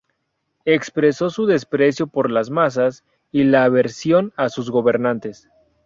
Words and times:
Expresó 0.65 1.29
su 1.29 1.45
desprecio 1.45 2.07
por 2.07 2.31
las 2.31 2.49
masas 2.49 3.03
y 3.31 3.43
la 3.43 3.65
aversión 3.65 4.33
a 4.35 4.49
sus 4.49 4.71
gobernantes. 4.71 5.47